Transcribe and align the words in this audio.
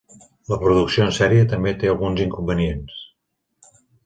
La 0.53 0.57
producció 0.61 1.05
en 1.07 1.13
sèrie 1.17 1.43
també 1.51 1.75
té 1.85 1.91
alguns 1.93 2.25
inconvenients. 2.27 2.99